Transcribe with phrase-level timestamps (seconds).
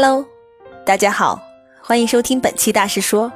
[0.00, 0.24] Hello，
[0.86, 1.42] 大家好，
[1.82, 3.32] 欢迎收听本期大师说，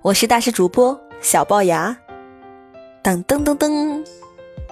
[0.00, 1.96] 我是大师主播小龅牙。
[3.02, 4.06] 噔噔噔噔，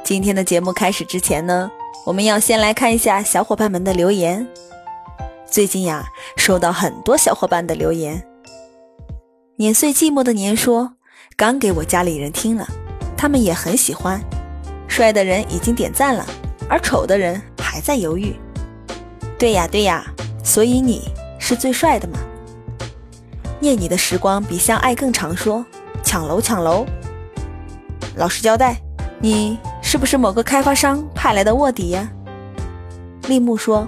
[0.04, 1.68] 今天的节目开始之前呢，
[2.06, 4.46] 我们要先来看一下小伙伴们的留言。
[5.44, 6.06] 最近呀，
[6.36, 8.24] 收到很多小伙伴的留言。
[9.56, 10.92] 碾碎寂寞的年说，
[11.36, 12.68] 刚给我家里人听了，
[13.16, 14.22] 他们也很喜欢。
[14.86, 16.24] 帅的人已经点赞了，
[16.68, 18.32] 而丑的人还在犹豫。
[19.36, 20.06] 对呀对呀，
[20.44, 21.02] 所以你。
[21.42, 22.20] 是最帅的吗？
[23.58, 25.36] 念你的时光比相爱更长。
[25.36, 25.66] 说
[26.00, 26.86] 抢楼抢楼。
[28.14, 28.80] 老实交代，
[29.20, 32.08] 你是不是某个开发商派来的卧底呀？
[33.26, 33.84] 立木说，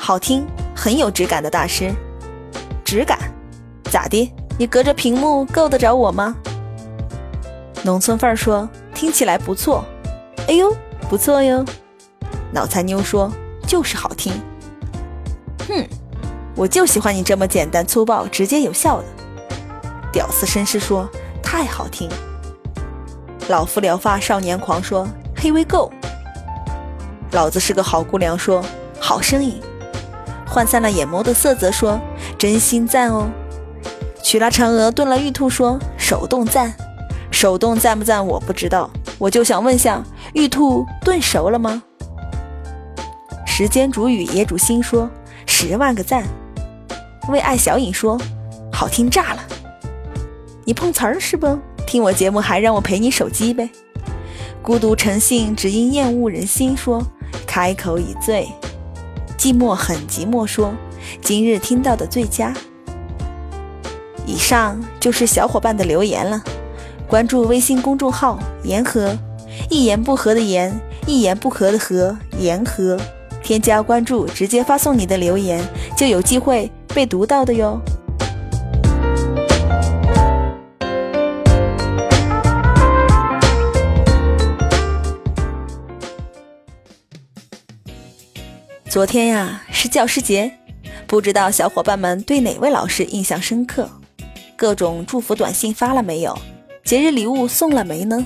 [0.00, 1.94] 好听，很有质感的大师。
[2.84, 3.16] 质感？
[3.84, 4.34] 咋的？
[4.58, 6.34] 你隔着屏幕够得着我吗？
[7.84, 9.84] 农村范儿说，听起来不错。
[10.48, 10.76] 哎呦，
[11.08, 11.64] 不错哟。
[12.52, 13.30] 脑残妞说，
[13.68, 14.32] 就是好听。
[15.68, 15.86] 哼。
[16.54, 19.04] 我就喜欢你这么简单粗暴、直接有效的。
[20.12, 21.08] 屌丝绅士说
[21.42, 22.10] ：“太好听。”
[23.48, 25.90] 老夫聊发少年狂说：“Here we go。”
[27.32, 28.62] 老子是个好姑娘说
[29.00, 29.60] ：“好声音。”
[30.46, 31.98] 涣散了眼眸的色泽说
[32.36, 33.30] ：“真心赞哦。”
[34.22, 36.74] 娶了嫦娥炖了玉兔说：“手动赞。”
[37.32, 41.82] 手动赞不赞我不知道，我就想问下：玉兔炖熟了吗？
[43.46, 45.08] 时间煮雨也煮心说
[45.46, 46.22] ：“十万个赞。”
[47.28, 48.20] 为爱小影说
[48.72, 49.42] ：“好听炸了！
[50.64, 51.58] 你碰瓷儿是不？
[51.86, 53.70] 听我节目还让我赔你手机呗？”
[54.62, 57.04] 孤独成性只因厌恶人心说
[57.46, 58.48] ：“开口已醉，
[59.38, 60.72] 寂寞很寂寞。”说
[61.22, 62.54] ：“今日听到的最佳。”
[64.26, 66.42] 以上就是小伙伴的留言了。
[67.08, 69.18] 关注微信公众号“言和”，
[69.68, 72.98] 一言不合的言，一言不合的和，言和。
[73.42, 75.60] 添加关注，直接发送你的留言，
[75.96, 76.70] 就有机会。
[76.94, 77.80] 被读到的哟。
[88.88, 90.52] 昨天呀是教师节，
[91.06, 93.88] 不知道小伙伴们对哪位老师印象深刻？
[94.54, 96.38] 各种祝福短信发了没有？
[96.84, 98.22] 节日礼物送了没呢？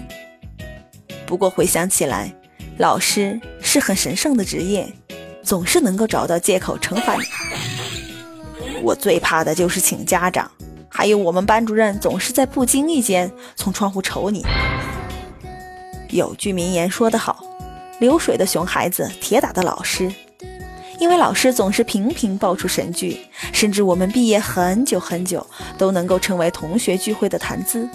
[1.24, 2.34] 不过回想起来，
[2.78, 4.92] 老师是很神圣的职业，
[5.44, 7.95] 总是能够找到借口惩罚你。
[8.82, 10.50] 我最怕的就是请家长，
[10.88, 14.44] 还有我们班主任总是在不经意间从窗户瞅你。
[16.10, 17.44] 有句名言说得好
[17.98, 20.12] ：“流水的熊孩子，铁打的老师。”
[20.98, 23.20] 因为老师总是频频爆出神句，
[23.52, 25.46] 甚至我们毕业很久很久
[25.76, 27.86] 都能够成为同学聚会的谈资。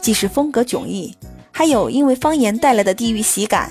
[0.00, 1.14] 既是风格迥异，
[1.52, 3.70] 还有因为方言带来的地域喜感。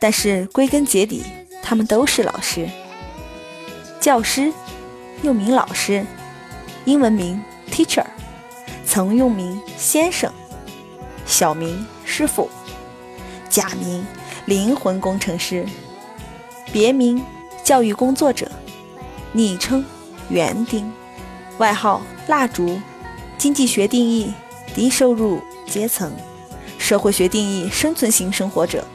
[0.00, 1.22] 但是归根结底，
[1.62, 2.68] 他们都是老师，
[4.00, 4.52] 教师。
[5.24, 6.04] 又名老师，
[6.84, 8.04] 英文名 teacher，
[8.84, 10.30] 曾用名先生，
[11.24, 12.50] 小名师傅，
[13.48, 14.06] 假名
[14.44, 15.64] 灵魂工程师，
[16.70, 17.24] 别名
[17.64, 18.50] 教育工作者，
[19.32, 19.82] 昵称
[20.28, 20.92] 园丁，
[21.56, 22.78] 外号蜡烛，
[23.38, 24.30] 经济学定义
[24.74, 26.12] 低收入阶层，
[26.76, 28.86] 社会学定义生存型生活者，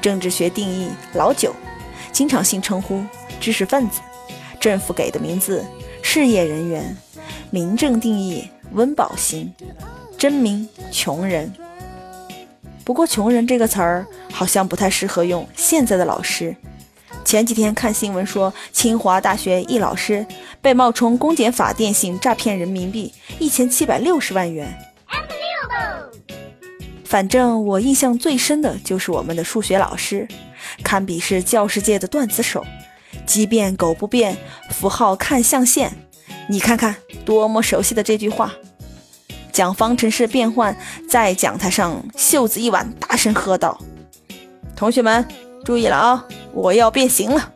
[0.00, 1.54] 政治学定义老九，
[2.10, 3.04] 经常性称呼
[3.38, 4.00] 知识分子。
[4.66, 5.64] 政府给的名字，
[6.02, 6.96] 事业人员，
[7.50, 9.54] 民政定义温饱型，
[10.18, 11.54] 真名穷人。
[12.82, 16.56] 不过“穷人”这个词儿好像不太适合用现在的老师。
[17.24, 20.26] 前几天看新闻说，清华大学一老师
[20.60, 24.76] 被冒充公检法电信诈骗人民币一千七百六十万元。
[27.04, 30.26] 反正我印象最深的就是我们的数学老师，
[30.82, 32.66] 堪比是教师界的段子手。
[33.26, 34.38] 鸡变狗不变，
[34.70, 35.92] 符号看象限。
[36.48, 38.52] 你看看，多么熟悉的这句话！
[39.52, 40.76] 讲方程式变换，
[41.08, 43.80] 在讲台上袖子一挽，大声喝道
[44.76, 45.26] ：“同学们
[45.64, 47.52] 注意了啊，我要变形了！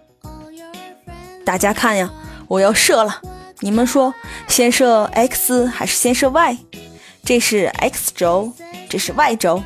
[1.45, 2.11] 大家看呀，
[2.49, 3.21] 我要射了！
[3.61, 4.13] 你们说，
[4.49, 6.59] 先射 x 还是先射 y？
[7.23, 8.53] 这是 x 轴，
[8.89, 9.63] 这是 y 轴。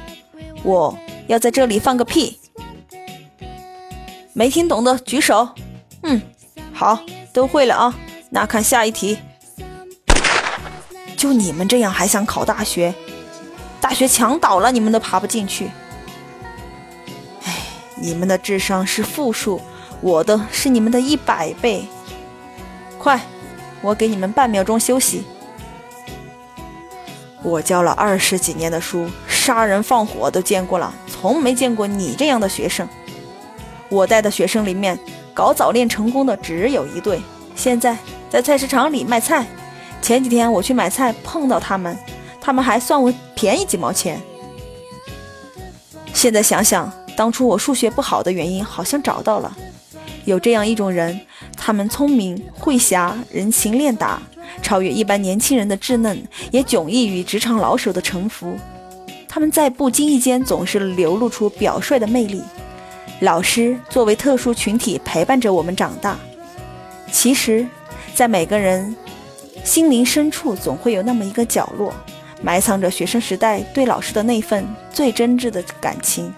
[0.64, 0.98] 我
[1.28, 2.40] 要在这里放个屁！
[4.32, 5.48] 没听懂的举手。”
[6.04, 6.20] 嗯，
[6.72, 7.00] 好，
[7.32, 7.94] 都会了啊。
[8.30, 9.18] 那看下一题。
[11.16, 12.94] 就你们这样还想考大学？
[13.80, 15.70] 大学墙倒了，你们都爬不进去。
[17.44, 17.56] 哎，
[17.96, 19.60] 你们的智商是负数，
[20.02, 21.86] 我的是你们的一百倍。
[22.98, 23.20] 快，
[23.80, 25.24] 我给你们半秒钟休息。
[27.42, 32.86] 我教了二十几年的书，杀人放火都见过了，从没见过你这样的学生。
[33.88, 34.98] 我带的学生里面。
[35.34, 37.20] 搞早恋成功的只有一对，
[37.56, 37.98] 现在
[38.30, 39.44] 在菜市场里卖菜。
[40.00, 41.98] 前几天我去买菜碰到他们，
[42.40, 44.20] 他们还算我便宜几毛钱。
[46.12, 49.56] 现在想想，当初我数学不好的原因好像找到了。
[50.24, 51.20] 有这样一种人，
[51.56, 54.22] 他们聪明、会侠、人情练达，
[54.62, 58.56] 超越一般年轻人的稚嫩，也迥异于职场老手的沉浮。
[59.28, 62.40] 他们在不经意间总是流露出表率的魅力。
[63.24, 66.18] 老师作为特殊群体陪伴着我们长大，
[67.10, 67.66] 其实，
[68.14, 68.94] 在每个人。
[69.64, 71.90] 心灵深处总会有那么一个角落，
[72.42, 74.62] 埋藏着学生时代对老师的那份
[74.92, 76.34] 最真挚的感情。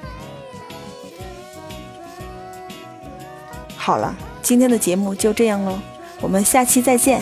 [3.76, 5.76] 好了，今天的节目就这样喽，
[6.20, 7.20] 我们下期再见。